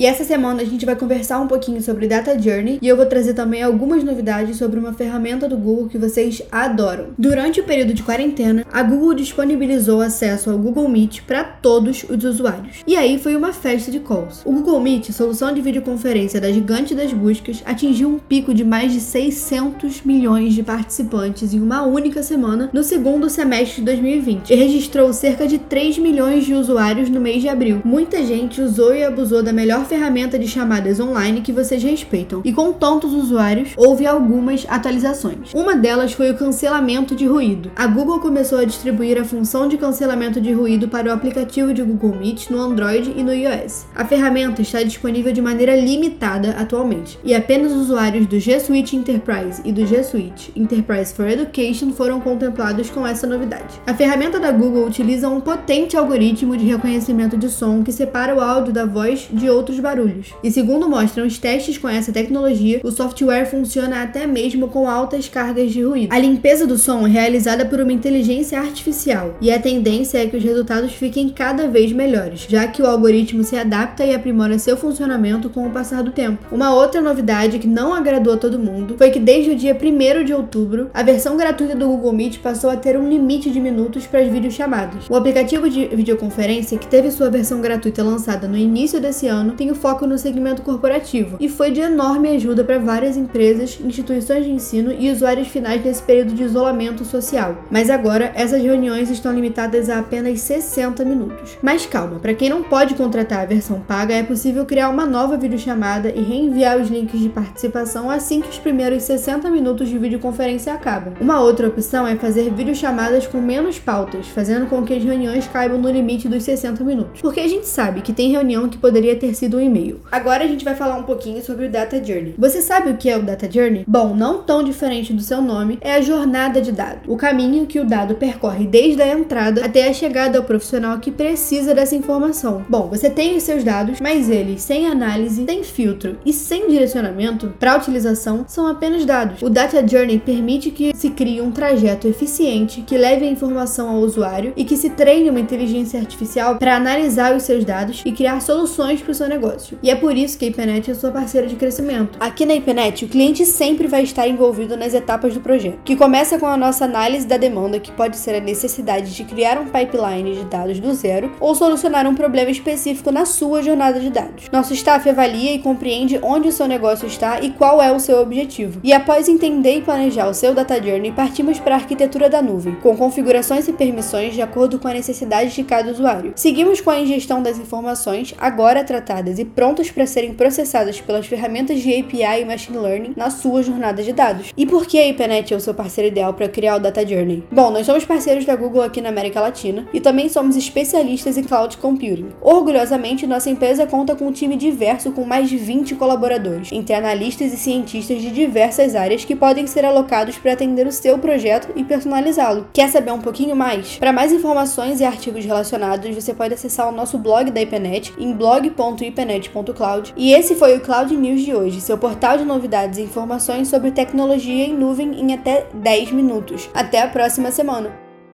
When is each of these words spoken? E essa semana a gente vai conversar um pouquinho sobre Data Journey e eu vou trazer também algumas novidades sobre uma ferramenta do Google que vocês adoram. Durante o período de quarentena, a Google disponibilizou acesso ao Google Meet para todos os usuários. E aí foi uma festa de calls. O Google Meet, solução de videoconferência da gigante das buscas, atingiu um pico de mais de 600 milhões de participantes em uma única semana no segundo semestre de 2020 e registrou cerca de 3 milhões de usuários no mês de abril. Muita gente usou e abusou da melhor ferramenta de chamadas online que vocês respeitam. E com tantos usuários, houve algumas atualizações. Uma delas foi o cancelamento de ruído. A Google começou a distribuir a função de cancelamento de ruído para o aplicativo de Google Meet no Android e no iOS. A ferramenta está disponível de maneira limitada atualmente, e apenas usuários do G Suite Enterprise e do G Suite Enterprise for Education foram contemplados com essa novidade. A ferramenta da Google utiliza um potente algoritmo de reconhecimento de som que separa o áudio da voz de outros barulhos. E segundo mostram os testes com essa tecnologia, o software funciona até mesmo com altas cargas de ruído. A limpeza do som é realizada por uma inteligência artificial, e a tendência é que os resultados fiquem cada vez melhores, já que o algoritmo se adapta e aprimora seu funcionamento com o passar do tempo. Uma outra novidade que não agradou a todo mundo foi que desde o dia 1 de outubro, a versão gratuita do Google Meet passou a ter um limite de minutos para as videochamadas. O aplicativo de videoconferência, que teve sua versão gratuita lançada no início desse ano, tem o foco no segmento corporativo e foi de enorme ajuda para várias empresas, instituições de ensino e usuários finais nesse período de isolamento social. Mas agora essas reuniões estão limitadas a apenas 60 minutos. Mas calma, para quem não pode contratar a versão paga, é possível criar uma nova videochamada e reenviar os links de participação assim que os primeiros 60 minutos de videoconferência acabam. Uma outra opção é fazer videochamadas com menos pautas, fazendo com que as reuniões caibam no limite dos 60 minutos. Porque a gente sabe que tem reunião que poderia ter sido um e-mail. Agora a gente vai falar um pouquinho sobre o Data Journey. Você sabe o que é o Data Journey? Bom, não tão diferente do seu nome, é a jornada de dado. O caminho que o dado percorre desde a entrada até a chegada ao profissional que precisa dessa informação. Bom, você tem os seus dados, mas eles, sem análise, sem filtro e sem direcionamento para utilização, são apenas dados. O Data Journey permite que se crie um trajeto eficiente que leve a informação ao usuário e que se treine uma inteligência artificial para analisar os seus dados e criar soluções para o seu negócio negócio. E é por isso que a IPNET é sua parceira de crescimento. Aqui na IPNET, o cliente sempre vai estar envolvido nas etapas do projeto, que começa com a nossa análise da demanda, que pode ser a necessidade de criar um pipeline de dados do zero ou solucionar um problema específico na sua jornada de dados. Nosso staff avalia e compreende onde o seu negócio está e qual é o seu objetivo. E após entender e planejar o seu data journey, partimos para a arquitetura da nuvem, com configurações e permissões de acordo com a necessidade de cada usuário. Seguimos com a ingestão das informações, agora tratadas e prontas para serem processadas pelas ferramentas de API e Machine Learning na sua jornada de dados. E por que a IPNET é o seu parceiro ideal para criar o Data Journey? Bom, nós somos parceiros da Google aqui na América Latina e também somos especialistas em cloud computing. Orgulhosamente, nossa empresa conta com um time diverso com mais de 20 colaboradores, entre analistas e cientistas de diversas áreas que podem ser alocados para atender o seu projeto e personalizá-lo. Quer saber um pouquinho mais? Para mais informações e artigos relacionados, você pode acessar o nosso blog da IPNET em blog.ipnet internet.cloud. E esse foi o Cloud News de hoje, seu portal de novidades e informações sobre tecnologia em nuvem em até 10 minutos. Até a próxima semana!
E 0.00 0.06
essa 0.06 0.24
semana 0.24 0.62
a 0.62 0.64
gente 0.64 0.86
vai 0.86 0.96
conversar 0.96 1.38
um 1.40 1.46
pouquinho 1.46 1.82
sobre 1.82 2.08
Data 2.08 2.32
Journey 2.40 2.78
e 2.80 2.88
eu 2.88 2.96
vou 2.96 3.04
trazer 3.04 3.34
também 3.34 3.62
algumas 3.62 4.02
novidades 4.02 4.56
sobre 4.56 4.80
uma 4.80 4.94
ferramenta 4.94 5.46
do 5.46 5.58
Google 5.58 5.88
que 5.88 5.98
vocês 5.98 6.40
adoram. 6.50 7.08
Durante 7.18 7.60
o 7.60 7.64
período 7.64 7.92
de 7.92 8.02
quarentena, 8.02 8.64
a 8.72 8.82
Google 8.82 9.12
disponibilizou 9.12 10.00
acesso 10.00 10.48
ao 10.48 10.56
Google 10.56 10.88
Meet 10.88 11.20
para 11.26 11.44
todos 11.44 12.02
os 12.08 12.24
usuários. 12.24 12.78
E 12.86 12.96
aí 12.96 13.18
foi 13.18 13.36
uma 13.36 13.52
festa 13.52 13.90
de 13.90 14.00
calls. 14.00 14.40
O 14.46 14.52
Google 14.52 14.80
Meet, 14.80 15.10
solução 15.10 15.52
de 15.52 15.60
videoconferência 15.60 16.40
da 16.40 16.50
gigante 16.50 16.94
das 16.94 17.12
buscas, 17.12 17.62
atingiu 17.66 18.08
um 18.08 18.18
pico 18.18 18.54
de 18.54 18.64
mais 18.64 18.94
de 18.94 19.00
600 19.00 20.00
milhões 20.00 20.54
de 20.54 20.62
participantes 20.62 21.52
em 21.52 21.60
uma 21.60 21.82
única 21.82 22.22
semana 22.22 22.70
no 22.72 22.82
segundo 22.82 23.28
semestre 23.28 23.80
de 23.80 23.84
2020 23.84 24.48
e 24.48 24.54
registrou 24.54 25.12
cerca 25.12 25.46
de 25.46 25.58
3 25.58 25.98
milhões 25.98 26.46
de 26.46 26.54
usuários 26.54 27.10
no 27.10 27.20
mês 27.20 27.42
de 27.42 27.50
abril. 27.50 27.82
Muita 27.84 28.24
gente 28.24 28.62
usou 28.62 28.94
e 28.94 29.04
abusou 29.04 29.42
da 29.42 29.52
melhor 29.52 29.89
ferramenta 29.90 30.38
de 30.38 30.46
chamadas 30.46 31.00
online 31.00 31.40
que 31.40 31.52
vocês 31.52 31.82
respeitam. 31.82 32.42
E 32.44 32.52
com 32.52 32.72
tantos 32.72 33.12
usuários, 33.12 33.70
houve 33.76 34.06
algumas 34.06 34.64
atualizações. 34.68 35.52
Uma 35.52 35.74
delas 35.74 36.12
foi 36.12 36.30
o 36.30 36.36
cancelamento 36.36 37.16
de 37.16 37.26
ruído. 37.26 37.72
A 37.74 37.88
Google 37.88 38.20
começou 38.20 38.60
a 38.60 38.64
distribuir 38.64 39.20
a 39.20 39.24
função 39.24 39.66
de 39.66 39.76
cancelamento 39.76 40.40
de 40.40 40.52
ruído 40.52 40.86
para 40.86 41.08
o 41.08 41.12
aplicativo 41.12 41.74
de 41.74 41.82
Google 41.82 42.14
Meet 42.14 42.50
no 42.50 42.60
Android 42.60 43.12
e 43.16 43.22
no 43.24 43.34
iOS. 43.34 43.86
A 43.96 44.04
ferramenta 44.04 44.62
está 44.62 44.80
disponível 44.80 45.32
de 45.32 45.42
maneira 45.42 45.74
limitada 45.74 46.50
atualmente, 46.50 47.18
e 47.24 47.34
apenas 47.34 47.72
usuários 47.72 48.26
do 48.26 48.38
G 48.38 48.60
Suite 48.60 48.94
Enterprise 48.94 49.60
e 49.64 49.72
do 49.72 49.84
G 49.84 50.04
Suite 50.04 50.52
Enterprise 50.54 51.12
for 51.12 51.26
Education 51.26 51.90
foram 51.92 52.20
contemplados 52.20 52.88
com 52.90 53.04
essa 53.04 53.26
novidade. 53.26 53.80
A 53.88 53.94
ferramenta 53.94 54.38
da 54.38 54.52
Google 54.52 54.86
utiliza 54.86 55.28
um 55.28 55.40
potente 55.40 55.96
algoritmo 55.96 56.56
de 56.56 56.66
reconhecimento 56.66 57.36
de 57.36 57.48
som 57.48 57.82
que 57.82 57.90
separa 57.90 58.36
o 58.36 58.40
áudio 58.40 58.72
da 58.72 58.86
voz 58.86 59.28
de 59.32 59.50
outros 59.50 59.69
barulhos. 59.78 60.34
E 60.42 60.50
segundo 60.50 60.88
mostram 60.88 61.26
os 61.26 61.38
testes 61.38 61.78
com 61.78 61.88
essa 61.88 62.12
tecnologia, 62.12 62.80
o 62.82 62.90
software 62.90 63.46
funciona 63.46 64.02
até 64.02 64.26
mesmo 64.26 64.68
com 64.68 64.88
altas 64.88 65.28
cargas 65.28 65.70
de 65.70 65.82
ruído. 65.82 66.12
A 66.12 66.18
limpeza 66.18 66.66
do 66.66 66.78
som 66.78 67.06
é 67.06 67.10
realizada 67.10 67.64
por 67.64 67.80
uma 67.80 67.92
inteligência 67.92 68.58
artificial, 68.58 69.36
e 69.40 69.52
a 69.52 69.58
tendência 69.58 70.18
é 70.18 70.26
que 70.26 70.36
os 70.36 70.42
resultados 70.42 70.92
fiquem 70.92 71.28
cada 71.28 71.68
vez 71.68 71.92
melhores, 71.92 72.46
já 72.48 72.66
que 72.66 72.82
o 72.82 72.86
algoritmo 72.86 73.44
se 73.44 73.56
adapta 73.56 74.04
e 74.04 74.14
aprimora 74.14 74.58
seu 74.58 74.76
funcionamento 74.76 75.50
com 75.50 75.66
o 75.66 75.70
passar 75.70 76.02
do 76.02 76.10
tempo. 76.10 76.46
Uma 76.50 76.74
outra 76.74 77.00
novidade 77.00 77.58
que 77.58 77.68
não 77.68 77.92
agradou 77.92 78.34
a 78.34 78.38
todo 78.38 78.58
mundo 78.58 78.96
foi 78.96 79.10
que 79.10 79.18
desde 79.18 79.50
o 79.50 79.56
dia 79.56 79.76
1 79.76 80.24
de 80.24 80.32
outubro, 80.32 80.90
a 80.94 81.02
versão 81.02 81.36
gratuita 81.36 81.74
do 81.74 81.86
Google 81.86 82.12
Meet 82.12 82.38
passou 82.38 82.70
a 82.70 82.76
ter 82.76 82.98
um 82.98 83.08
limite 83.08 83.50
de 83.50 83.60
minutos 83.60 84.06
para 84.06 84.20
as 84.20 84.28
videochamadas. 84.28 85.08
O 85.08 85.16
aplicativo 85.16 85.68
de 85.68 85.86
videoconferência, 85.86 86.78
que 86.78 86.86
teve 86.86 87.10
sua 87.10 87.30
versão 87.30 87.60
gratuita 87.60 88.02
lançada 88.02 88.48
no 88.48 88.56
início 88.56 89.00
desse 89.00 89.26
ano, 89.26 89.52
tem 89.60 89.70
o 89.70 89.74
foco 89.74 90.06
no 90.06 90.16
segmento 90.16 90.62
corporativo 90.62 91.36
e 91.38 91.46
foi 91.46 91.70
de 91.70 91.82
enorme 91.82 92.30
ajuda 92.30 92.64
para 92.64 92.78
várias 92.78 93.14
empresas, 93.14 93.78
instituições 93.84 94.46
de 94.46 94.50
ensino 94.50 94.90
e 94.90 95.12
usuários 95.12 95.48
finais 95.48 95.84
nesse 95.84 96.02
período 96.02 96.32
de 96.32 96.44
isolamento 96.44 97.04
social. 97.04 97.58
Mas 97.70 97.90
agora 97.90 98.32
essas 98.34 98.62
reuniões 98.62 99.10
estão 99.10 99.34
limitadas 99.34 99.90
a 99.90 99.98
apenas 99.98 100.40
60 100.40 101.04
minutos. 101.04 101.58
Mas 101.60 101.84
calma, 101.84 102.18
para 102.18 102.32
quem 102.32 102.48
não 102.48 102.62
pode 102.62 102.94
contratar 102.94 103.40
a 103.40 103.44
versão 103.44 103.80
paga, 103.80 104.14
é 104.14 104.22
possível 104.22 104.64
criar 104.64 104.88
uma 104.88 105.04
nova 105.04 105.36
videochamada 105.36 106.08
e 106.08 106.22
reenviar 106.22 106.80
os 106.80 106.88
links 106.88 107.20
de 107.20 107.28
participação 107.28 108.08
assim 108.08 108.40
que 108.40 108.48
os 108.48 108.58
primeiros 108.58 109.02
60 109.02 109.50
minutos 109.50 109.90
de 109.90 109.98
videoconferência 109.98 110.72
acabam. 110.72 111.12
Uma 111.20 111.38
outra 111.38 111.68
opção 111.68 112.06
é 112.06 112.16
fazer 112.16 112.50
videochamadas 112.50 113.26
com 113.26 113.42
menos 113.42 113.78
pautas, 113.78 114.26
fazendo 114.28 114.64
com 114.70 114.82
que 114.84 114.94
as 114.94 115.04
reuniões 115.04 115.46
caibam 115.46 115.78
no 115.78 115.90
limite 115.90 116.30
dos 116.30 116.44
60 116.44 116.82
minutos. 116.82 117.20
Porque 117.20 117.40
a 117.40 117.48
gente 117.48 117.68
sabe 117.68 118.00
que 118.00 118.14
tem 118.14 118.30
reunião 118.30 118.66
que 118.66 118.78
poderia 118.78 119.14
ter 119.14 119.34
sido 119.34 119.49
um 119.56 119.60
e-mail. 119.60 120.00
Agora 120.10 120.44
a 120.44 120.46
gente 120.46 120.64
vai 120.64 120.74
falar 120.74 120.96
um 120.96 121.04
pouquinho 121.04 121.42
sobre 121.44 121.66
o 121.66 121.70
Data 121.70 122.02
Journey. 122.02 122.34
Você 122.38 122.60
sabe 122.60 122.90
o 122.90 122.96
que 122.96 123.08
é 123.08 123.16
o 123.16 123.22
Data 123.22 123.50
Journey? 123.50 123.84
Bom, 123.86 124.14
não 124.14 124.42
tão 124.42 124.62
diferente 124.62 125.12
do 125.12 125.22
seu 125.22 125.42
nome, 125.42 125.78
é 125.80 125.94
a 125.94 126.00
jornada 126.00 126.60
de 126.60 126.72
dado. 126.72 127.10
O 127.12 127.16
caminho 127.16 127.66
que 127.66 127.80
o 127.80 127.84
dado 127.84 128.14
percorre 128.14 128.66
desde 128.66 129.02
a 129.02 129.12
entrada 129.12 129.64
até 129.64 129.88
a 129.88 129.92
chegada 129.92 130.38
ao 130.38 130.44
profissional 130.44 130.98
que 130.98 131.10
precisa 131.10 131.74
dessa 131.74 131.96
informação. 131.96 132.64
Bom, 132.68 132.88
você 132.88 133.10
tem 133.10 133.36
os 133.36 133.42
seus 133.42 133.64
dados, 133.64 134.00
mas 134.00 134.30
eles, 134.30 134.62
sem 134.62 134.86
análise, 134.86 135.44
sem 135.46 135.64
filtro 135.64 136.16
e 136.24 136.32
sem 136.32 136.68
direcionamento 136.68 137.52
para 137.58 137.76
utilização, 137.76 138.44
são 138.46 138.66
apenas 138.66 139.04
dados. 139.04 139.42
O 139.42 139.50
Data 139.50 139.86
Journey 139.86 140.18
permite 140.18 140.70
que 140.70 140.94
se 140.94 141.10
crie 141.10 141.40
um 141.40 141.50
trajeto 141.50 142.06
eficiente 142.06 142.82
que 142.82 142.96
leve 142.96 143.26
a 143.26 143.30
informação 143.30 143.88
ao 143.88 144.00
usuário 144.00 144.52
e 144.56 144.64
que 144.64 144.76
se 144.76 144.90
treine 144.90 145.30
uma 145.30 145.40
inteligência 145.40 145.98
artificial 145.98 146.56
para 146.56 146.76
analisar 146.76 147.34
os 147.34 147.42
seus 147.42 147.64
dados 147.64 148.02
e 148.04 148.12
criar 148.12 148.40
soluções 148.40 149.00
para 149.00 149.12
o 149.12 149.14
seu 149.14 149.28
negócio 149.28 149.39
negócio. 149.40 149.78
E 149.82 149.90
é 149.90 149.96
por 149.96 150.16
isso 150.16 150.38
que 150.38 150.44
a 150.44 150.48
IPNET 150.48 150.90
é 150.90 150.94
sua 150.94 151.10
parceira 151.10 151.46
de 151.46 151.56
crescimento. 151.56 152.18
Aqui 152.20 152.44
na 152.44 152.54
IPNET, 152.54 153.06
o 153.06 153.08
cliente 153.08 153.46
sempre 153.46 153.86
vai 153.86 154.02
estar 154.02 154.28
envolvido 154.28 154.76
nas 154.76 154.92
etapas 154.92 155.32
do 155.32 155.40
projeto, 155.40 155.80
que 155.84 155.96
começa 155.96 156.38
com 156.38 156.46
a 156.46 156.56
nossa 156.56 156.84
análise 156.84 157.26
da 157.26 157.38
demanda, 157.38 157.80
que 157.80 157.90
pode 157.90 158.16
ser 158.18 158.34
a 158.34 158.40
necessidade 158.40 159.14
de 159.14 159.24
criar 159.24 159.58
um 159.58 159.66
pipeline 159.66 160.34
de 160.34 160.44
dados 160.44 160.78
do 160.78 160.92
zero 160.92 161.32
ou 161.40 161.54
solucionar 161.54 162.06
um 162.06 162.14
problema 162.14 162.50
específico 162.50 163.10
na 163.10 163.24
sua 163.24 163.62
jornada 163.62 163.98
de 163.98 164.10
dados. 164.10 164.48
Nosso 164.52 164.74
staff 164.74 165.08
avalia 165.08 165.54
e 165.54 165.58
compreende 165.58 166.20
onde 166.22 166.48
o 166.48 166.52
seu 166.52 166.66
negócio 166.66 167.06
está 167.06 167.40
e 167.40 167.50
qual 167.50 167.80
é 167.80 167.90
o 167.90 168.00
seu 168.00 168.20
objetivo. 168.20 168.80
E 168.84 168.92
após 168.92 169.28
entender 169.28 169.78
e 169.78 169.82
planejar 169.82 170.28
o 170.28 170.34
seu 170.34 170.54
data 170.54 170.80
journey, 170.82 171.12
partimos 171.12 171.58
para 171.58 171.76
a 171.76 171.78
arquitetura 171.78 172.28
da 172.28 172.42
nuvem, 172.42 172.74
com 172.76 172.96
configurações 172.96 173.66
e 173.68 173.72
permissões 173.72 174.34
de 174.34 174.42
acordo 174.42 174.78
com 174.78 174.88
a 174.88 174.92
necessidade 174.92 175.54
de 175.54 175.64
cada 175.64 175.90
usuário. 175.90 176.32
Seguimos 176.36 176.80
com 176.80 176.90
a 176.90 177.00
ingestão 177.00 177.42
das 177.42 177.58
informações, 177.58 178.34
agora 178.38 178.84
tratadas 178.84 179.29
e 179.38 179.44
prontas 179.44 179.90
para 179.90 180.06
serem 180.06 180.34
processadas 180.34 181.00
pelas 181.00 181.26
ferramentas 181.26 181.80
de 181.80 181.94
API 181.94 182.42
e 182.42 182.44
Machine 182.44 182.78
Learning 182.78 183.12
na 183.16 183.30
sua 183.30 183.62
jornada 183.62 184.02
de 184.02 184.12
dados. 184.12 184.52
E 184.56 184.66
por 184.66 184.86
que 184.86 184.98
a 184.98 185.08
IPNET 185.08 185.52
é 185.52 185.56
o 185.56 185.60
seu 185.60 185.72
parceiro 185.72 186.08
ideal 186.08 186.34
para 186.34 186.48
criar 186.48 186.76
o 186.76 186.80
Data 186.80 187.06
Journey? 187.06 187.44
Bom, 187.50 187.70
nós 187.70 187.86
somos 187.86 188.04
parceiros 188.04 188.44
da 188.44 188.56
Google 188.56 188.82
aqui 188.82 189.00
na 189.00 189.08
América 189.08 189.40
Latina 189.40 189.86
e 189.92 190.00
também 190.00 190.28
somos 190.28 190.56
especialistas 190.56 191.36
em 191.36 191.44
cloud 191.44 191.76
computing. 191.78 192.28
Orgulhosamente, 192.40 193.26
nossa 193.26 193.50
empresa 193.50 193.86
conta 193.86 194.14
com 194.14 194.26
um 194.26 194.32
time 194.32 194.56
diverso 194.56 195.12
com 195.12 195.24
mais 195.24 195.48
de 195.48 195.56
20 195.56 195.94
colaboradores, 195.94 196.72
entre 196.72 196.94
analistas 196.94 197.52
e 197.52 197.56
cientistas 197.56 198.20
de 198.20 198.30
diversas 198.30 198.94
áreas 198.94 199.24
que 199.24 199.36
podem 199.36 199.66
ser 199.66 199.84
alocados 199.84 200.36
para 200.38 200.52
atender 200.52 200.86
o 200.86 200.92
seu 200.92 201.18
projeto 201.18 201.68
e 201.76 201.84
personalizá-lo. 201.84 202.68
Quer 202.72 202.88
saber 202.88 203.12
um 203.12 203.20
pouquinho 203.20 203.54
mais? 203.54 203.96
Para 203.96 204.12
mais 204.12 204.32
informações 204.32 205.00
e 205.00 205.04
artigos 205.04 205.44
relacionados, 205.44 206.14
você 206.14 206.34
pode 206.34 206.54
acessar 206.54 206.88
o 206.88 206.92
nosso 206.92 207.18
blog 207.18 207.50
da 207.50 207.60
IPNET 207.60 208.12
em 208.18 208.32
blog.ipnet 208.32 209.19
internet.cloud. 209.20 210.14
E 210.16 210.32
esse 210.32 210.54
foi 210.54 210.76
o 210.76 210.80
Cloud 210.80 211.16
News 211.16 211.42
de 211.42 211.54
hoje, 211.54 211.80
seu 211.80 211.98
portal 211.98 212.38
de 212.38 212.44
novidades 212.44 212.98
e 212.98 213.02
informações 213.02 213.68
sobre 213.68 213.90
tecnologia 213.90 214.64
em 214.64 214.74
nuvem 214.74 215.20
em 215.20 215.34
até 215.34 215.66
10 215.74 216.12
minutos. 216.12 216.68
Até 216.74 217.02
a 217.02 217.08
próxima 217.08 217.50
semana! 217.50 218.09